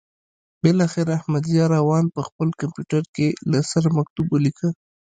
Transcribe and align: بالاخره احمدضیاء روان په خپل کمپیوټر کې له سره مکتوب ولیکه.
بالاخره 0.63 1.11
احمدضیاء 1.19 1.69
روان 1.75 2.05
په 2.15 2.21
خپل 2.27 2.47
کمپیوټر 2.61 3.03
کې 3.15 3.27
له 3.51 3.59
سره 3.71 3.87
مکتوب 3.97 4.25
ولیکه. 4.31 4.69